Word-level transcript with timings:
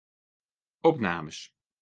Opnames. 0.89 1.39